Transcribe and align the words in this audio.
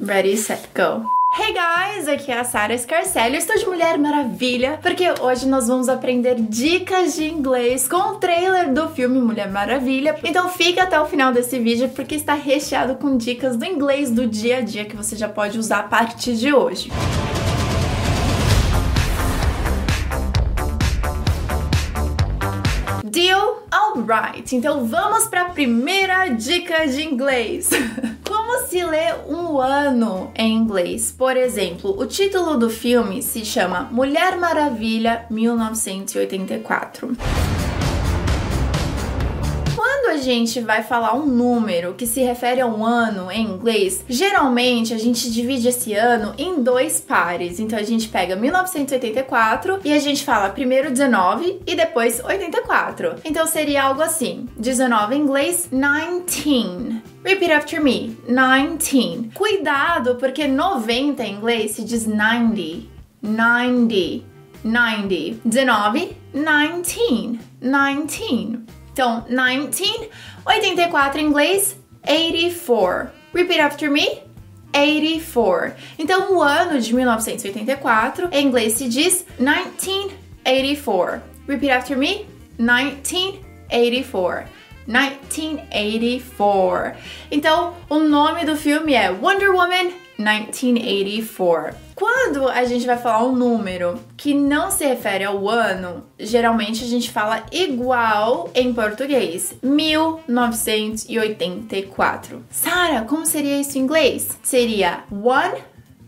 Ready, 0.00 0.36
set, 0.36 0.68
go. 0.76 1.10
Hey 1.32 1.52
guys, 1.52 2.06
aqui 2.06 2.30
é 2.30 2.38
a 2.38 2.44
Sarah 2.44 2.78
Scarcelli, 2.78 3.36
estou 3.36 3.58
de 3.58 3.66
Mulher 3.66 3.98
Maravilha, 3.98 4.78
porque 4.80 5.04
hoje 5.20 5.44
nós 5.48 5.66
vamos 5.66 5.88
aprender 5.88 6.36
dicas 6.36 7.16
de 7.16 7.24
inglês 7.24 7.88
com 7.88 7.96
o 7.96 8.14
trailer 8.14 8.72
do 8.72 8.88
filme 8.90 9.18
Mulher 9.18 9.50
Maravilha. 9.50 10.16
Então 10.22 10.48
fica 10.50 10.84
até 10.84 11.00
o 11.00 11.06
final 11.06 11.32
desse 11.32 11.58
vídeo 11.58 11.88
porque 11.88 12.14
está 12.14 12.34
recheado 12.34 12.94
com 12.94 13.16
dicas 13.16 13.56
do 13.56 13.64
inglês 13.64 14.08
do 14.08 14.24
dia 14.24 14.58
a 14.58 14.60
dia 14.60 14.84
que 14.84 14.96
você 14.96 15.16
já 15.16 15.28
pode 15.28 15.58
usar 15.58 15.80
a 15.80 15.82
partir 15.82 16.36
de 16.36 16.52
hoje. 16.52 16.92
Deal? 23.02 23.64
Alright, 23.72 24.54
então 24.54 24.86
vamos 24.86 25.26
para 25.26 25.42
a 25.42 25.48
primeira 25.50 26.28
dica 26.28 26.86
de 26.86 27.02
inglês. 27.02 27.70
Como 28.48 28.66
se 28.66 28.82
lê 28.82 29.12
um 29.28 29.60
ano 29.60 30.32
em 30.34 30.54
inglês? 30.54 31.12
Por 31.12 31.36
exemplo, 31.36 31.94
o 32.00 32.06
título 32.06 32.56
do 32.56 32.70
filme 32.70 33.22
se 33.22 33.44
chama 33.44 33.90
Mulher 33.92 34.38
Maravilha 34.38 35.26
1984 35.28 37.14
a 37.14 37.67
gente 40.28 40.60
vai 40.60 40.82
falar 40.82 41.14
um 41.14 41.24
número 41.24 41.94
que 41.94 42.06
se 42.06 42.20
refere 42.20 42.60
a 42.60 42.66
um 42.66 42.84
ano 42.84 43.30
em 43.32 43.46
inglês, 43.46 44.04
geralmente 44.06 44.92
a 44.92 44.98
gente 44.98 45.30
divide 45.30 45.68
esse 45.68 45.94
ano 45.94 46.34
em 46.36 46.62
dois 46.62 47.00
pares. 47.00 47.58
Então 47.58 47.78
a 47.78 47.82
gente 47.82 48.08
pega 48.08 48.36
1984 48.36 49.80
e 49.84 49.92
a 49.92 49.98
gente 49.98 50.24
fala 50.24 50.50
primeiro 50.50 50.90
19 50.90 51.62
e 51.66 51.74
depois 51.74 52.22
84. 52.22 53.16
Então 53.24 53.46
seria 53.46 53.84
algo 53.84 54.02
assim: 54.02 54.46
19 54.58 55.14
em 55.14 55.20
inglês, 55.22 55.68
19. 55.72 57.02
Repeat 57.24 57.52
after 57.52 57.82
me: 57.82 58.16
19. 58.26 59.30
Cuidado, 59.34 60.16
porque 60.16 60.46
90 60.46 61.22
em 61.24 61.36
inglês 61.36 61.70
se 61.72 61.84
diz 61.84 62.06
90. 62.06 62.86
90. 63.22 64.24
90. 64.62 65.40
19, 65.44 66.16
19. 66.34 67.38
19. 67.60 68.77
Então, 68.98 69.22
19, 69.28 70.10
84 70.44 71.20
em 71.20 71.26
inglês, 71.26 71.76
84. 72.04 73.12
Repeat 73.32 73.60
after 73.60 73.88
me. 73.88 74.22
84. 74.74 75.74
Então, 75.96 76.34
o 76.34 76.42
ano 76.42 76.80
de 76.80 76.92
1984 76.92 78.28
em 78.32 78.44
inglês 78.44 78.72
se 78.72 78.88
diz 78.88 79.24
1984. 79.38 81.22
Repeat 81.46 81.70
after 81.70 81.96
me. 81.96 82.26
1984. 82.58 84.48
1984. 84.84 86.98
Então, 87.30 87.76
o 87.88 88.00
nome 88.00 88.44
do 88.44 88.56
filme 88.56 88.94
é 88.94 89.12
Wonder 89.12 89.52
Woman 89.52 89.92
1984. 90.18 91.87
Quando 91.98 92.48
a 92.48 92.64
gente 92.64 92.86
vai 92.86 92.96
falar 92.96 93.24
um 93.24 93.34
número 93.34 93.98
que 94.16 94.32
não 94.32 94.70
se 94.70 94.86
refere 94.86 95.24
ao 95.24 95.48
ano, 95.48 96.04
geralmente 96.16 96.84
a 96.84 96.86
gente 96.86 97.10
fala 97.10 97.44
igual 97.50 98.48
em 98.54 98.72
português. 98.72 99.56
1984. 99.60 102.44
Sara, 102.52 103.02
como 103.02 103.26
seria 103.26 103.60
isso 103.60 103.76
em 103.76 103.80
inglês? 103.80 104.28
Seria 104.44 105.02
one 105.10 105.60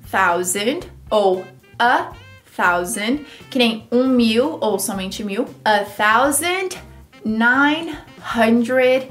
thousand 0.08 0.83
ou 1.11 1.44
a 1.77 2.12
thousand, 2.56 3.24
que 3.50 3.58
nem 3.58 3.88
um 3.91 4.06
mil 4.06 4.58
ou 4.61 4.78
somente 4.78 5.24
mil. 5.24 5.44
A 5.64 5.80
thousand 5.80 6.68
nine 7.24 7.98
hundred 8.36 9.08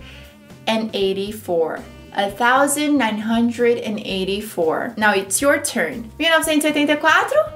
and 0.65 0.87
eighty-four. 0.93 1.79
1984. 2.15 4.93
Now 4.97 5.13
it's 5.13 5.41
your 5.41 5.61
turn. 5.61 6.09
1984, 6.17 7.51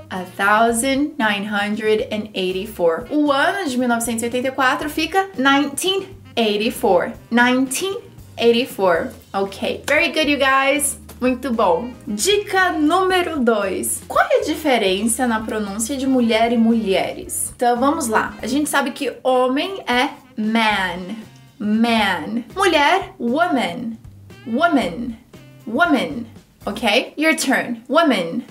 1984. 1.18 3.08
O 3.09 3.31
ano 3.31 3.70
de 3.70 3.78
1984 3.78 4.90
fica 4.90 5.30
1984. 5.36 7.13
1984. 7.31 9.13
Ok. 9.34 9.84
Very 9.88 10.12
good, 10.12 10.30
you 10.30 10.38
guys. 10.38 11.00
Muito 11.22 11.53
bom. 11.53 11.92
Dica 12.06 12.74
número 12.74 13.40
2. 13.40 14.03
Qual 14.08 14.25
é 14.30 14.40
a 14.40 14.44
diferença 14.44 15.25
na 15.25 15.40
pronúncia 15.40 15.96
de 15.96 16.06
mulher 16.06 16.52
e 16.52 16.58
mulheres? 16.58 17.53
Então 17.56 17.80
vamos 17.80 18.08
lá. 18.08 18.34
A 18.42 18.47
gente 18.47 18.69
sabe 18.69 18.92
que 18.92 19.13
homem 19.24 19.81
é 19.88 20.09
man. 20.36 21.16
Man. 21.58 22.44
Mulher, 22.53 23.13
woman 23.18 24.03
woman, 24.46 25.18
woman. 25.66 26.28
Okay? 26.66 27.14
Your 27.18 27.36
turn. 27.36 27.84
Woman, 27.88 28.46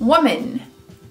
woman, 0.00 0.62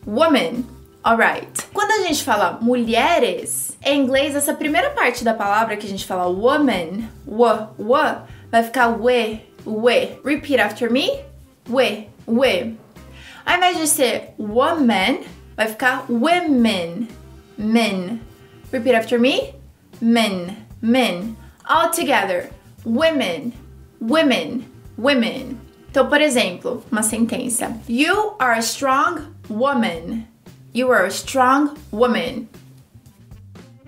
woman. 0.06 0.66
Alright. 1.04 1.68
Quando 1.74 1.92
a 1.92 2.08
gente 2.08 2.24
fala 2.24 2.59
mulheres, 2.62 3.76
em 3.84 4.02
inglês, 4.02 4.36
essa 4.36 4.54
primeira 4.54 4.92
parte 4.92 5.24
da 5.24 5.34
palavra 5.34 5.76
que 5.76 5.88
a 5.88 5.90
gente 5.90 6.06
fala 6.06 6.28
woman, 6.28 7.09
w, 7.26 7.68
w, 7.78 8.22
vai 8.52 8.64
ficar 8.64 8.90
we, 8.90 9.42
we. 9.66 10.20
Repeat 10.24 10.59
after 10.59 10.92
me. 10.92 11.24
We, 11.68 12.08
we. 12.28 12.78
Ao 13.46 13.56
invés 13.56 13.78
de 13.78 13.88
ser 13.88 14.34
woman, 14.38 15.24
vai 15.56 15.68
ficar 15.68 16.06
women, 16.08 17.08
men. 17.58 18.22
Repeat 18.72 18.96
after 18.96 19.20
me. 19.20 19.56
Men, 20.00 20.56
men. 20.82 21.36
All 21.68 21.90
together. 21.90 22.50
Women, 22.86 23.53
women, 24.01 24.66
women. 24.97 25.62
Então, 25.89 26.07
por 26.07 26.19
exemplo, 26.19 26.84
uma 26.91 27.03
sentença: 27.03 27.72
You 27.88 28.34
are 28.39 28.57
a 28.57 28.62
strong 28.62 29.34
woman. 29.47 30.28
You 30.73 30.91
are 30.91 31.06
a 31.06 31.12
strong 31.12 31.75
woman. 31.91 32.50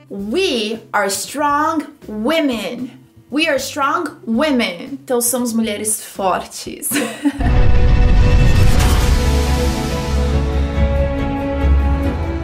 We 0.09 0.79
are 0.93 1.09
strong 1.09 1.87
women. 2.07 2.91
We 3.31 3.47
are 3.47 3.57
strong 3.57 4.19
women. 4.27 4.99
Então, 5.03 5.19
somos 5.21 5.53
mulheres 5.53 6.03
fortes. 6.03 6.89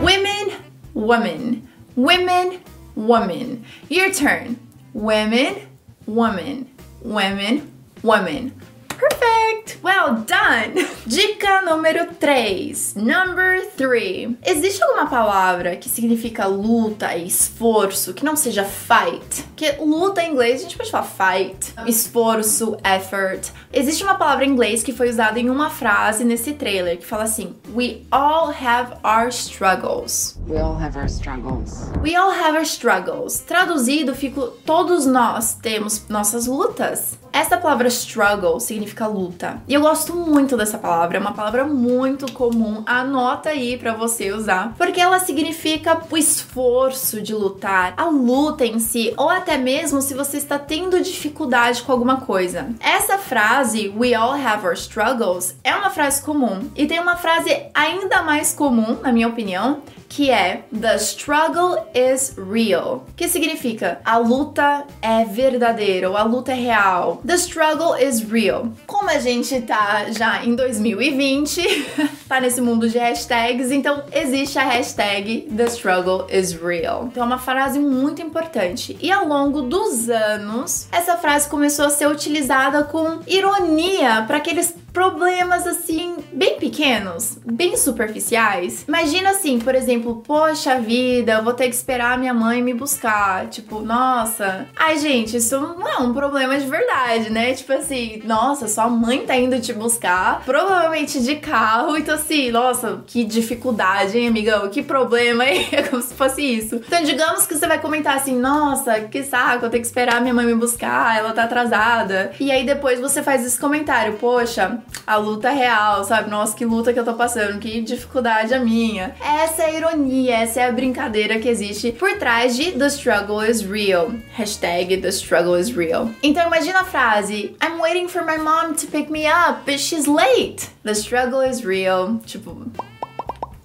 women, 0.01 0.51
woman. 0.95 1.61
Women, 1.95 2.59
woman. 2.95 3.63
Your 3.89 4.11
turn. 4.11 4.57
Women, 4.93 5.67
woman 6.07 6.68
women, 7.01 7.71
women. 8.03 8.59
Perfect! 8.99 9.79
Well 9.81 10.25
done! 10.25 10.85
Dica 11.05 11.61
número 11.61 12.13
3. 12.19 12.95
Number 12.95 13.65
3. 13.77 14.35
Existe 14.45 14.83
alguma 14.83 15.07
palavra 15.07 15.75
que 15.77 15.87
significa 15.87 16.45
luta 16.45 17.15
e 17.15 17.25
esforço 17.25 18.13
que 18.13 18.25
não 18.25 18.35
seja 18.35 18.65
fight? 18.65 19.43
Porque 19.43 19.71
luta 19.79 20.21
em 20.21 20.31
inglês 20.33 20.59
a 20.59 20.63
gente 20.63 20.77
pode 20.77 20.91
falar 20.91 21.05
fight, 21.05 21.73
esforço, 21.87 22.77
effort. 22.83 23.51
Existe 23.71 24.03
uma 24.03 24.15
palavra 24.15 24.45
em 24.45 24.49
inglês 24.49 24.83
que 24.83 24.91
foi 24.91 25.09
usada 25.09 25.39
em 25.39 25.49
uma 25.49 25.69
frase 25.69 26.25
nesse 26.25 26.53
trailer 26.53 26.97
que 26.97 27.05
fala 27.05 27.23
assim: 27.23 27.55
We 27.73 28.01
all 28.11 28.49
have 28.49 28.95
our 29.03 29.29
struggles. 29.29 30.37
We 30.47 30.59
all 30.59 30.75
have 30.75 30.97
our 30.97 31.07
struggles. 31.07 31.89
We 32.03 32.15
all 32.15 32.31
have 32.31 32.57
our 32.57 32.65
struggles. 32.65 33.39
Traduzido, 33.39 34.13
fico 34.13 34.47
todos 34.65 35.05
nós 35.05 35.53
temos 35.53 36.07
nossas 36.09 36.47
lutas. 36.47 37.17
Essa 37.31 37.57
palavra 37.57 37.87
struggle 37.87 38.59
significa 38.59 39.07
luta. 39.07 39.61
E 39.67 39.73
eu 39.73 39.81
gosto 39.81 40.15
muito 40.15 40.57
dessa 40.57 40.77
palavra, 40.77 41.17
é 41.17 41.19
uma 41.19 41.33
palavra 41.33 41.65
muito 41.65 42.31
comum. 42.31 42.83
Anota 42.85 43.49
aí 43.49 43.77
para 43.77 43.93
você 43.93 44.31
usar, 44.31 44.73
porque 44.77 44.99
ela 44.99 45.19
significa 45.19 46.01
o 46.09 46.17
esforço 46.17 47.21
de 47.21 47.33
lutar, 47.33 47.93
a 47.97 48.05
luta 48.05 48.65
em 48.65 48.79
si, 48.79 49.13
ou 49.17 49.29
até 49.29 49.57
mesmo 49.57 50.01
se 50.01 50.13
você 50.13 50.37
está 50.37 50.57
tendo 50.57 51.01
dificuldade 51.01 51.83
com 51.83 51.91
alguma 51.91 52.21
coisa. 52.21 52.69
Essa 52.79 53.17
frase, 53.17 53.93
we 53.95 54.13
all 54.13 54.33
have 54.33 54.65
our 54.65 54.73
struggles, 54.73 55.55
é 55.63 55.75
uma 55.75 55.89
frase 55.89 56.21
comum. 56.21 56.69
E 56.75 56.85
tem 56.85 56.99
uma 56.99 57.15
frase 57.15 57.55
ainda 57.73 58.21
mais 58.21 58.53
comum, 58.53 58.97
na 59.01 59.11
minha 59.11 59.27
opinião, 59.27 59.81
que 60.09 60.31
é 60.31 60.63
The 60.77 60.95
struggle 60.95 61.77
is 61.93 62.35
real, 62.35 63.05
que 63.15 63.29
significa 63.29 64.01
a 64.03 64.17
luta 64.17 64.85
é 65.01 65.23
verdadeira 65.23 66.09
ou 66.09 66.17
a 66.17 66.23
luta 66.23 66.51
é 66.51 66.55
real. 66.55 67.21
The 67.25 67.35
struggle 67.35 67.95
is 67.95 68.21
real. 68.21 68.69
Como 68.87 69.09
a 69.09 69.19
gente 69.19 69.61
tá 69.61 70.07
já 70.11 70.43
em 70.43 70.55
2020, 70.55 71.61
tá 72.27 72.41
nesse 72.41 72.59
mundo 72.59 72.89
de 72.89 72.97
hashtags, 72.97 73.71
então 73.71 74.03
existe 74.11 74.57
a 74.57 74.63
hashtag 74.63 75.47
The 75.55 75.65
struggle 75.65 76.25
is 76.29 76.53
real. 76.53 77.05
Então 77.11 77.23
é 77.23 77.25
uma 77.25 77.37
frase 77.37 77.79
muito 77.79 78.21
importante. 78.21 78.97
E 78.99 79.11
ao 79.11 79.27
longo 79.27 79.61
dos 79.61 80.09
anos, 80.09 80.87
essa 80.91 81.17
frase 81.17 81.47
começou 81.47 81.85
a 81.85 81.89
ser 81.89 82.07
utilizada 82.07 82.83
com 82.83 83.19
ironia 83.27 84.23
para 84.25 84.37
aqueles 84.37 84.73
problemas 84.99 85.65
assim, 85.65 86.17
bem 86.33 86.59
pequenos, 86.59 87.37
bem 87.45 87.77
superficiais. 87.77 88.83
Imagina 88.85 89.29
assim, 89.29 89.57
por 89.57 89.73
exemplo, 89.73 90.21
poxa 90.27 90.77
vida, 90.77 91.35
eu 91.35 91.43
vou 91.43 91.53
ter 91.53 91.69
que 91.69 91.75
esperar 91.75 92.17
minha 92.17 92.33
mãe 92.33 92.61
me 92.61 92.73
buscar. 92.73 93.47
Tipo, 93.47 93.79
nossa. 93.79 94.67
Ai, 94.75 94.97
gente, 94.97 95.37
isso 95.37 95.57
não 95.57 95.87
é 95.87 95.97
um 95.99 96.13
problema 96.13 96.59
de 96.59 96.65
verdade, 96.65 97.29
né? 97.29 97.53
Tipo 97.53 97.71
assim, 97.71 98.21
nossa, 98.25 98.67
sua 98.67 98.89
mãe 98.89 99.25
tá 99.25 99.37
indo 99.37 99.57
te 99.61 99.71
buscar, 99.71 100.41
provavelmente 100.43 101.23
de 101.23 101.37
carro, 101.37 101.95
então 101.95 102.15
assim, 102.15 102.51
nossa, 102.51 103.01
que 103.07 103.23
dificuldade, 103.23 104.17
hein, 104.17 104.27
amigão? 104.27 104.67
Que 104.69 104.83
problema, 104.83 105.45
hein? 105.45 105.69
É 105.79 105.83
como 105.83 106.01
se 106.01 106.13
fosse 106.13 106.41
isso. 106.41 106.75
Então, 106.75 107.03
digamos 107.03 107.47
que 107.47 107.55
você 107.55 107.65
vai 107.65 107.79
comentar 107.79 108.17
assim, 108.17 108.37
nossa, 108.37 108.99
que 109.01 109.23
saco, 109.23 109.63
eu 109.65 109.69
tenho 109.69 109.81
que 109.81 109.87
esperar 109.87 110.19
minha 110.19 110.33
mãe 110.33 110.45
me 110.45 110.55
buscar, 110.55 111.17
ela 111.17 111.31
tá 111.31 111.43
atrasada. 111.43 112.33
E 112.37 112.51
aí 112.51 112.65
depois 112.65 112.99
você 112.99 113.23
faz 113.23 113.45
esse 113.45 113.57
comentário, 113.57 114.15
poxa, 114.15 114.81
a 115.05 115.17
luta 115.17 115.49
real, 115.49 116.03
sabe? 116.03 116.29
Nossa, 116.29 116.55
que 116.55 116.65
luta 116.65 116.93
que 116.93 116.99
eu 116.99 117.05
tô 117.05 117.13
passando, 117.13 117.59
que 117.59 117.81
dificuldade 117.81 118.53
a 118.53 118.59
minha. 118.59 119.15
Essa 119.19 119.63
é 119.63 119.65
a 119.65 119.73
ironia, 119.73 120.37
essa 120.37 120.61
é 120.61 120.67
a 120.67 120.71
brincadeira 120.71 121.39
que 121.39 121.49
existe 121.49 121.91
por 121.91 122.17
trás 122.17 122.55
de 122.55 122.71
The 122.71 122.87
Struggle 122.87 123.43
is 123.43 123.61
Real. 123.61 124.11
Hashtag 124.35 124.97
The 124.97 125.09
Struggle 125.09 125.59
is 125.59 125.71
Real. 125.75 126.09
Então 126.21 126.45
imagina 126.45 126.81
a 126.81 126.85
frase, 126.85 127.55
I'm 127.61 127.79
waiting 127.79 128.07
for 128.07 128.23
my 128.23 128.37
mom 128.37 128.75
to 128.75 128.87
pick 128.87 129.09
me 129.09 129.25
up, 129.25 129.65
but 129.65 129.79
she's 129.79 130.07
late. 130.07 130.69
The 130.83 130.95
struggle 130.95 131.41
is 131.41 131.63
real. 131.63 132.19
Tipo, 132.25 132.71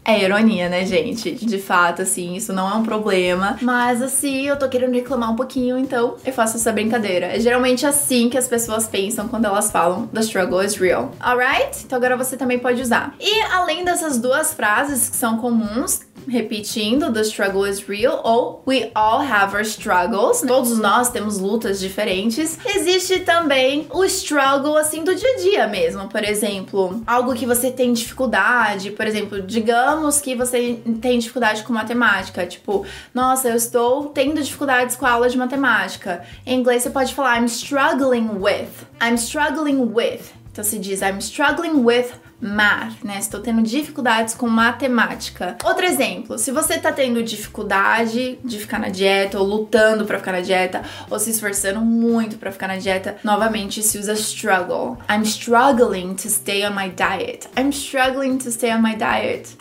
é 0.05 0.23
ironia, 0.23 0.69
né, 0.69 0.85
gente? 0.85 1.33
De 1.33 1.59
fato, 1.59 2.03
assim, 2.03 2.35
isso 2.35 2.53
não 2.53 2.71
é 2.71 2.75
um 2.75 2.83
problema. 2.83 3.57
Mas, 3.63 4.03
assim, 4.03 4.47
eu 4.47 4.59
tô 4.59 4.69
querendo 4.69 4.93
reclamar 4.93 5.33
um 5.33 5.37
pouquinho, 5.37 5.79
então 5.79 6.17
eu 6.25 6.33
faço 6.33 6.57
essa 6.57 6.71
brincadeira. 6.73 7.27
É 7.27 7.41
geralmente 7.41 7.87
assim 7.87 8.29
que 8.29 8.37
as 8.37 8.47
pessoas 8.47 8.87
pensam 8.87 9.29
quando 9.29 9.47
elas 9.47 9.71
falam 9.71 10.07
The 10.09 10.21
struggle 10.21 10.63
is 10.63 10.77
real. 10.77 11.11
Alright? 11.21 11.85
Então 11.85 11.97
agora 11.97 12.17
você 12.17 12.37
também 12.37 12.59
pode 12.59 12.83
usar. 12.83 13.15
E 13.19 13.43
além 13.53 13.85
dessas 13.85 14.19
duas 14.19 14.53
frases 14.53 15.09
que 15.09 15.17
são 15.17 15.39
comuns, 15.39 16.01
repetindo, 16.29 17.13
the 17.13 17.23
struggle 17.23 17.65
is 17.69 17.83
real, 17.89 18.21
ou 18.25 18.63
we 18.67 18.91
all 18.95 19.21
have 19.21 19.55
our 19.55 19.65
struggles. 19.65 20.41
Todos 20.41 20.79
nós 20.79 21.11
temos 21.11 21.39
lutas 21.39 21.81
diferentes. 21.81 22.59
Existe 22.65 23.21
também 23.21 23.87
o 23.91 24.05
struggle, 24.05 24.77
assim, 24.77 25.05
do 25.05 25.15
dia 25.15 25.29
a 25.29 25.37
dia 25.39 25.67
mesmo. 25.67 26.09
Por 26.09 26.25
exemplo, 26.25 27.03
algo 27.07 27.35
que 27.35 27.47
você 27.47 27.71
tem 27.71 27.93
dificuldade, 27.93 28.91
por 28.91 29.07
exemplo, 29.07 29.43
digamos 29.43 30.21
que 30.21 30.35
você 30.35 30.81
tem 31.01 31.19
dificuldade 31.19 31.63
com 31.63 31.73
matemática. 31.73 32.47
Tipo, 32.47 32.85
nossa, 33.13 33.49
eu 33.49 33.57
estou 33.57 34.07
tendo 34.07 34.43
dificuldades 34.43 34.97
com 34.97 35.07
a 35.07 35.11
aula 35.11 35.29
de 35.29 35.37
matemática. 35.37 36.25
Em 36.47 36.59
inglês 36.59 36.83
você 36.83 36.91
pode 36.91 37.15
falar 37.15 37.39
I'm 37.39 37.47
struggling 37.47 38.29
with. 38.39 38.69
I'm 39.03 39.17
struggling 39.17 39.93
with. 39.93 40.21
Então 40.53 40.65
se 40.65 40.79
diz 40.79 41.03
I'm 41.03 41.19
struggling 41.19 41.85
with 41.85 42.13
math, 42.45 43.03
né? 43.03 43.19
Estou 43.19 43.41
tendo 43.41 43.63
dificuldades 43.63 44.35
com 44.35 44.49
matemática. 44.49 45.57
Outro 45.65 45.85
exemplo, 45.85 46.39
se 46.39 46.51
você 46.51 46.79
tá 46.79 46.93
tendo 46.93 47.23
dificuldade 47.23 48.39
de 48.45 48.59
ficar 48.59 48.79
na 48.79 48.89
dieta 48.89 49.39
ou 49.39 49.47
lutando 49.47 50.05
para 50.05 50.19
ficar 50.19 50.33
na 50.33 50.41
dieta 50.41 50.83
ou 51.11 51.19
se 51.19 51.31
esforçando 51.31 51.81
muito 51.81 52.37
para 52.37 52.53
ficar 52.53 52.69
na 52.69 52.77
dieta, 52.77 53.17
novamente 53.25 53.83
se 53.83 53.99
usa 53.99 54.13
struggle. 54.15 54.99
I'm 55.11 55.23
struggling 55.23 56.15
to 56.15 56.29
stay 56.29 56.65
on 56.67 56.75
my 56.75 56.89
diet. 56.89 57.49
I'm 57.59 57.73
struggling 57.73 58.39
to 58.39 58.51
stay 58.51 58.73
on 58.73 58.83
my 58.83 58.95
diet. 58.95 59.57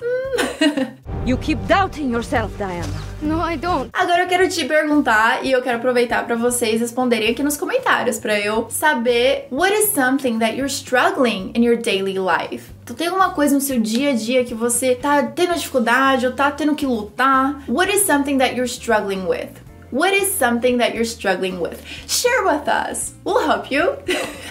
You 1.26 1.38
keep 1.38 1.58
doubting 1.68 2.10
yourself, 2.12 2.52
Diana. 2.58 3.02
No, 3.22 3.40
I 3.40 3.56
don't. 3.56 3.90
Agora 3.94 4.24
eu 4.24 4.28
quero 4.28 4.50
te 4.50 4.66
perguntar 4.66 5.46
e 5.46 5.54
eu 5.54 5.62
quero 5.62 5.78
aproveitar 5.78 6.26
para 6.26 6.36
vocês 6.36 6.82
responderem 6.82 7.32
aqui 7.32 7.42
nos 7.42 7.56
comentários 7.56 8.20
para 8.20 8.38
eu 8.38 8.68
saber 8.70 9.48
what 9.50 9.74
is 9.74 9.92
something 9.94 10.40
that 10.40 10.58
you're 10.58 10.68
struggling 10.68 11.54
in 11.56 11.64
your 11.64 11.78
daily 11.78 12.20
life. 12.20 12.74
Tu 12.86 12.94
tem 12.94 13.08
alguma 13.08 13.30
coisa 13.30 13.56
no 13.56 13.62
seu 13.62 13.80
dia 13.80 14.10
a 14.10 14.14
dia 14.14 14.44
que 14.44 14.54
você 14.54 14.96
tá 14.96 15.24
tendo 15.24 15.54
dificuldade 15.54 16.28
ou 16.28 16.34
tá 16.34 16.52
tendo 16.52 16.76
que 16.76 16.86
lutar? 16.86 17.64
What 17.70 17.90
is 17.90 18.02
something 18.02 18.38
that 18.40 18.56
you're 18.56 18.68
struggling 18.68 19.26
with? 19.26 19.48
What 19.94 20.14
is 20.14 20.28
something 20.28 20.78
that 20.80 20.94
you're 20.94 21.06
struggling 21.06 21.62
with? 21.62 21.80
Share 22.06 22.44
with 22.44 22.68
us. 22.68 23.14
We'll 23.24 23.48
help 23.48 23.72
you. 23.72 23.96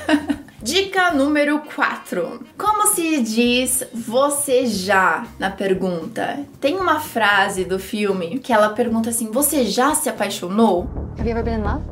Dica 0.62 1.10
número 1.12 1.60
4. 1.74 2.40
Como 2.56 2.86
se 2.94 3.20
diz 3.20 3.82
você 3.92 4.64
já 4.64 5.26
na 5.36 5.50
pergunta? 5.50 6.38
Tem 6.60 6.76
uma 6.76 7.00
frase 7.00 7.64
do 7.64 7.80
filme 7.80 8.38
que 8.38 8.52
ela 8.52 8.68
pergunta 8.68 9.10
assim: 9.10 9.28
Você 9.32 9.64
já 9.64 9.92
se 9.92 10.08
apaixonou? 10.08 10.88
Have 11.18 11.28
you 11.28 11.36
ever 11.36 11.42
been 11.42 11.58
in 11.58 11.62
love? 11.64 11.82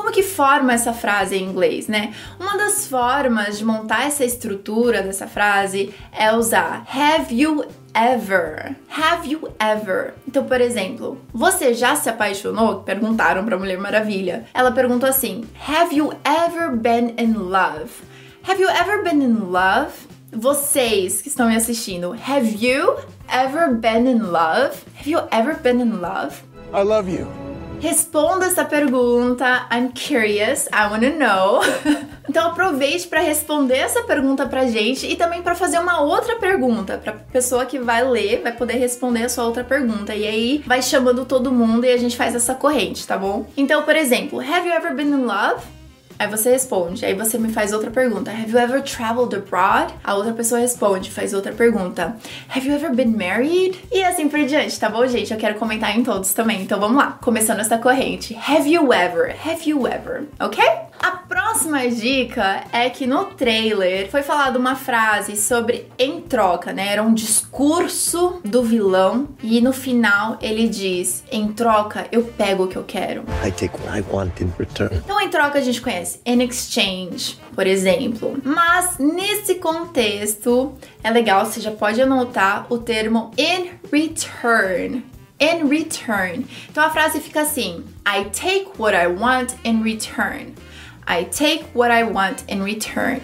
Como 0.00 0.12
que 0.12 0.22
forma 0.22 0.72
essa 0.72 0.94
frase 0.94 1.36
em 1.36 1.44
inglês, 1.44 1.86
né? 1.86 2.14
Uma 2.40 2.56
das 2.56 2.86
formas 2.86 3.58
de 3.58 3.66
montar 3.66 4.06
essa 4.06 4.24
estrutura 4.24 5.02
dessa 5.02 5.26
frase 5.26 5.94
é 6.10 6.34
usar 6.34 6.86
have 6.90 7.38
you 7.38 7.62
ever? 7.94 8.74
Have 8.88 9.30
you 9.30 9.52
ever? 9.60 10.14
Então, 10.26 10.46
por 10.46 10.58
exemplo, 10.58 11.20
você 11.34 11.74
já 11.74 11.94
se 11.96 12.08
apaixonou? 12.08 12.76
Perguntaram 12.76 13.44
pra 13.44 13.58
Mulher 13.58 13.76
Maravilha. 13.76 14.46
Ela 14.54 14.72
perguntou 14.72 15.06
assim: 15.06 15.44
Have 15.68 15.94
you 15.94 16.14
ever 16.24 16.74
been 16.74 17.14
in 17.18 17.34
love? 17.34 17.90
Have 18.48 18.58
you 18.58 18.70
ever 18.70 19.04
been 19.04 19.22
in 19.22 19.50
love? 19.50 19.92
Vocês 20.32 21.20
que 21.20 21.28
estão 21.28 21.46
me 21.46 21.56
assistindo, 21.56 22.16
have 22.26 22.56
you 22.58 22.96
ever 23.28 23.74
been 23.74 24.08
in 24.10 24.20
love? 24.20 24.78
Have 24.98 25.10
you 25.10 25.20
ever 25.30 25.54
been 25.56 25.82
in 25.82 26.00
love? 26.00 26.42
I 26.72 26.84
love 26.84 27.06
you. 27.12 27.39
Responda 27.80 28.44
essa 28.46 28.64
pergunta. 28.64 29.66
I'm 29.72 29.90
curious, 29.92 30.66
I 30.66 30.86
wanna 30.90 31.10
know. 31.10 31.62
então 32.28 32.48
aproveite 32.48 33.08
para 33.08 33.20
responder 33.20 33.78
essa 33.78 34.02
pergunta 34.02 34.46
pra 34.46 34.66
gente 34.66 35.06
e 35.06 35.16
também 35.16 35.42
para 35.42 35.54
fazer 35.54 35.78
uma 35.78 36.00
outra 36.00 36.36
pergunta 36.36 36.98
para 36.98 37.12
pessoa 37.12 37.64
que 37.64 37.78
vai 37.78 38.04
ler, 38.04 38.42
vai 38.42 38.52
poder 38.52 38.74
responder 38.74 39.24
a 39.24 39.28
sua 39.28 39.44
outra 39.44 39.64
pergunta. 39.64 40.14
E 40.14 40.26
aí 40.26 40.62
vai 40.66 40.82
chamando 40.82 41.24
todo 41.24 41.50
mundo 41.50 41.86
e 41.86 41.90
a 41.90 41.96
gente 41.96 42.16
faz 42.16 42.34
essa 42.34 42.54
corrente, 42.54 43.06
tá 43.06 43.16
bom? 43.16 43.46
Então, 43.56 43.82
por 43.82 43.96
exemplo, 43.96 44.40
have 44.40 44.68
you 44.68 44.74
ever 44.74 44.94
been 44.94 45.08
in 45.08 45.24
love? 45.24 45.79
Aí 46.20 46.28
você 46.28 46.50
responde, 46.50 47.02
aí 47.06 47.14
você 47.14 47.38
me 47.38 47.50
faz 47.50 47.72
outra 47.72 47.90
pergunta. 47.90 48.30
Have 48.30 48.50
you 48.50 48.58
ever 48.58 48.82
traveled 48.82 49.34
abroad? 49.34 49.94
A 50.04 50.14
outra 50.14 50.34
pessoa 50.34 50.60
responde, 50.60 51.10
faz 51.10 51.32
outra 51.32 51.50
pergunta. 51.50 52.14
Have 52.54 52.68
you 52.68 52.74
ever 52.74 52.94
been 52.94 53.16
married? 53.16 53.82
E 53.90 54.04
assim 54.04 54.28
por 54.28 54.38
diante, 54.44 54.78
tá 54.78 54.90
bom, 54.90 55.06
gente? 55.06 55.32
Eu 55.32 55.38
quero 55.38 55.58
comentar 55.58 55.96
em 55.96 56.02
todos 56.02 56.34
também. 56.34 56.60
Então 56.60 56.78
vamos 56.78 56.98
lá, 56.98 57.18
começando 57.22 57.60
essa 57.60 57.78
corrente. 57.78 58.36
Have 58.46 58.70
you 58.70 58.92
ever? 58.92 59.34
Have 59.42 59.66
you 59.66 59.86
ever? 59.86 60.24
Ok? 60.38 60.62
A 61.60 61.62
próxima 61.62 61.90
dica 61.90 62.64
é 62.72 62.88
que 62.88 63.06
no 63.06 63.26
trailer 63.26 64.10
foi 64.10 64.22
falada 64.22 64.58
uma 64.58 64.74
frase 64.74 65.36
sobre 65.36 65.86
em 65.98 66.18
troca, 66.22 66.72
né? 66.72 66.88
Era 66.88 67.02
um 67.02 67.12
discurso 67.12 68.40
do 68.42 68.62
vilão 68.62 69.28
e 69.42 69.60
no 69.60 69.70
final 69.70 70.38
ele 70.40 70.66
diz: 70.66 71.22
em 71.30 71.52
troca 71.52 72.06
eu 72.10 72.24
pego 72.24 72.64
o 72.64 72.66
que 72.66 72.76
eu 72.76 72.84
quero. 72.84 73.24
I 73.46 73.50
take 73.50 73.76
what 73.84 73.98
I 73.98 74.02
want 74.10 74.40
in 74.40 74.50
return. 74.58 74.90
Então, 75.04 75.20
em 75.20 75.28
troca, 75.28 75.58
a 75.58 75.60
gente 75.60 75.82
conhece 75.82 76.20
in 76.24 76.40
exchange, 76.40 77.38
por 77.54 77.66
exemplo. 77.66 78.38
Mas 78.42 78.96
nesse 78.98 79.56
contexto, 79.56 80.72
é 81.04 81.10
legal, 81.10 81.44
você 81.44 81.60
já 81.60 81.72
pode 81.72 82.00
anotar 82.00 82.66
o 82.70 82.78
termo 82.78 83.32
in 83.36 83.72
return. 83.92 85.04
In 85.38 85.68
return. 85.68 86.46
Então 86.70 86.82
a 86.82 86.88
frase 86.88 87.20
fica 87.20 87.42
assim: 87.42 87.84
I 88.06 88.24
take 88.30 88.70
what 88.78 88.96
I 88.96 89.08
want 89.08 89.52
in 89.62 89.82
return. 89.82 90.54
I 91.10 91.24
take 91.24 91.64
what 91.74 91.90
I 91.90 92.04
want 92.04 92.44
in 92.48 92.62
return. 92.62 93.20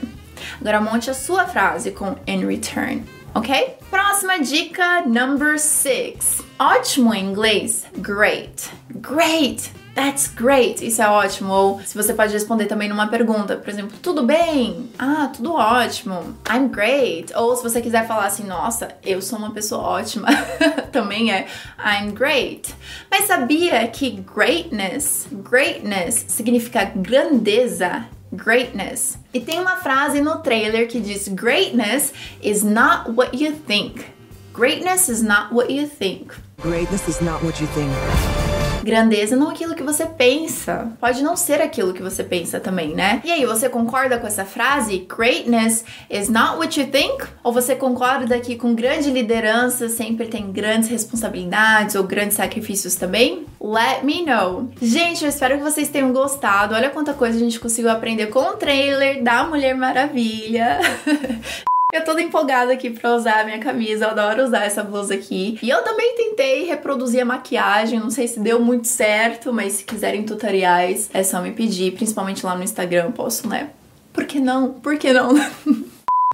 Agora 0.61 0.81
monte 0.81 1.09
a 1.09 1.14
sua 1.14 1.47
frase 1.47 1.95
com 1.95 2.16
in 2.26 2.45
return, 2.45 3.05
ok? 3.33 3.76
Próxima 3.88 4.40
dica, 4.40 5.07
number 5.07 5.57
six. 5.57 6.43
Ótimo 6.59 7.14
em 7.14 7.31
inglês, 7.31 7.87
great. 8.02 8.69
Great. 9.00 9.71
That's 9.97 10.29
great. 10.29 10.87
Isso 10.87 11.00
é 11.00 11.09
ótimo. 11.09 11.50
Ou 11.55 11.81
se 11.81 11.97
você 11.97 12.12
pode 12.12 12.31
responder 12.31 12.67
também 12.67 12.87
numa 12.87 13.07
pergunta, 13.09 13.57
por 13.57 13.71
exemplo, 13.71 13.97
tudo 14.03 14.23
bem? 14.25 14.91
Ah, 14.99 15.31
tudo 15.35 15.55
ótimo. 15.55 16.37
I'm 16.53 16.69
great. 16.69 17.35
Ou 17.35 17.57
se 17.57 17.62
você 17.62 17.81
quiser 17.81 18.07
falar 18.07 18.26
assim, 18.26 18.45
nossa, 18.45 18.88
eu 19.03 19.23
sou 19.23 19.38
uma 19.38 19.53
pessoa 19.53 19.83
ótima, 19.83 20.29
também 20.93 21.33
é 21.33 21.47
I'm 21.79 22.12
great. 22.12 22.75
Mas 23.11 23.25
sabia 23.25 23.88
que 23.88 24.11
greatness, 24.35 25.26
greatness 25.33 26.26
significa 26.29 26.85
grandeza? 26.85 28.05
Greatness. 28.31 29.19
E 29.33 29.41
tem 29.41 29.59
uma 29.59 29.76
frase 29.76 30.21
no 30.21 30.38
trailer 30.38 30.88
que 30.88 31.00
diz: 31.00 31.29
Greatness 31.29 32.12
is 32.43 32.62
not 32.62 33.12
what 33.12 33.35
you 33.35 33.53
think. 33.67 34.05
Greatness 34.53 35.09
is 35.09 35.23
not 35.23 35.55
what 35.55 35.73
you 35.73 35.88
think. 35.88 36.35
Greatness 36.61 37.09
is 37.09 37.21
not 37.21 37.43
what 37.43 37.62
you 37.62 37.69
think. 37.69 38.55
Grandeza 38.87 39.35
não 39.35 39.50
aquilo 39.50 39.75
que 39.75 39.83
você 39.83 40.07
pensa. 40.07 40.93
Pode 41.00 41.21
não 41.21 41.37
ser 41.37 41.61
aquilo 41.61 41.93
que 41.93 42.00
você 42.00 42.23
pensa 42.23 42.61
também, 42.61 42.95
né? 42.95 43.21
E 43.25 43.33
aí, 43.33 43.45
você 43.45 43.69
concorda 43.69 44.16
com 44.16 44.28
essa 44.28 44.45
frase? 44.45 44.99
Greatness 44.99 45.85
is 46.09 46.28
not 46.28 46.57
what 46.57 46.81
you 46.81 46.87
think? 46.87 47.25
Ou 47.43 47.52
você 47.52 47.75
concorda 47.75 48.38
que 48.38 48.55
com 48.55 48.76
grande 48.76 49.11
liderança 49.11 49.88
sempre 49.88 50.28
tem 50.28 50.52
grandes 50.52 50.88
responsabilidades 50.88 51.97
ou 51.97 52.05
grandes 52.05 52.37
sacrifícios 52.37 52.95
também? 52.95 53.45
Let 53.61 54.05
me 54.05 54.25
know. 54.25 54.71
Gente, 54.81 55.25
eu 55.25 55.31
espero 55.31 55.59
que 55.59 55.64
vocês 55.64 55.88
tenham 55.88 56.12
gostado. 56.12 56.76
Olha 56.76 56.88
quanta 56.88 57.12
coisa 57.12 57.37
a 57.37 57.40
gente 57.40 57.59
conseguiu 57.59 57.90
aprender 57.90 58.28
com 58.28 58.38
o 58.38 58.57
trailer 58.57 59.21
da 59.21 59.43
Mulher 59.43 59.75
Maravilha. 59.75 60.78
Eu 61.97 62.05
toda 62.05 62.21
empolgada 62.21 62.75
aqui 62.75 62.91
pra 62.91 63.15
usar 63.15 63.41
a 63.41 63.45
minha 63.45 63.59
camisa, 63.59 64.05
eu 64.05 64.11
adoro 64.11 64.45
usar 64.45 64.65
essa 64.67 64.83
blusa 64.83 65.15
aqui. 65.15 65.59
E 65.62 65.71
eu 65.71 65.83
também 65.83 66.15
tentei 66.15 66.67
reproduzir 66.67 67.23
a 67.23 67.25
maquiagem, 67.25 67.99
não 67.99 68.11
sei 68.11 68.29
se 68.29 68.38
deu 68.38 68.61
muito 68.61 68.87
certo, 68.87 69.50
mas 69.50 69.73
se 69.73 69.85
quiserem 69.85 70.23
tutoriais, 70.23 71.09
é 71.15 71.23
só 71.23 71.41
me 71.41 71.53
pedir, 71.53 71.93
principalmente 71.93 72.45
lá 72.45 72.55
no 72.55 72.62
Instagram, 72.62 73.05
eu 73.05 73.12
posso, 73.12 73.49
né? 73.49 73.71
Por 74.12 74.26
que 74.26 74.38
não? 74.38 74.75
Por 74.75 74.99
que 74.99 75.11
não? 75.11 75.35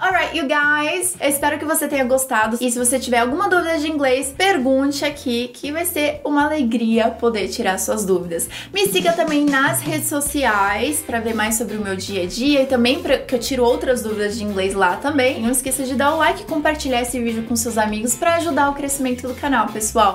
Alright, 0.04 0.36
you 0.36 0.48
guys, 0.48 1.14
eu 1.20 1.28
espero 1.28 1.60
que 1.60 1.64
você 1.64 1.86
tenha 1.86 2.02
gostado. 2.02 2.58
E 2.60 2.68
se 2.72 2.76
você 2.76 2.98
tiver 2.98 3.18
alguma 3.20 3.48
dúvida 3.48 3.78
de 3.78 3.88
inglês, 3.88 4.34
pergunte 4.36 5.04
aqui, 5.04 5.46
que 5.54 5.70
vai 5.70 5.84
ser 5.84 6.20
uma 6.24 6.44
alegria 6.44 7.08
poder 7.08 7.46
tirar 7.46 7.78
suas 7.78 8.04
dúvidas. 8.04 8.48
Me 8.74 8.88
siga 8.88 9.12
também 9.12 9.44
nas 9.44 9.80
redes 9.80 10.08
sociais 10.08 11.04
para 11.06 11.20
ver 11.20 11.36
mais 11.36 11.54
sobre 11.54 11.76
o 11.76 11.80
meu 11.80 11.94
dia 11.94 12.24
a 12.24 12.26
dia 12.26 12.62
e 12.62 12.66
também 12.66 13.00
para 13.00 13.16
que 13.16 13.32
eu 13.32 13.38
tiro 13.38 13.62
outras 13.62 14.02
dúvidas 14.02 14.36
de 14.36 14.42
inglês 14.42 14.74
lá 14.74 14.96
também. 14.96 15.40
Não 15.40 15.52
esqueça 15.52 15.84
de 15.84 15.94
dar 15.94 16.16
o 16.16 16.18
like 16.18 16.42
e 16.42 16.46
compartilhar 16.46 17.02
esse 17.02 17.22
vídeo 17.22 17.44
com 17.44 17.54
seus 17.54 17.78
amigos 17.78 18.16
para 18.16 18.34
ajudar 18.34 18.70
o 18.70 18.74
crescimento 18.74 19.28
do 19.28 19.36
canal, 19.36 19.68
pessoal. 19.68 20.10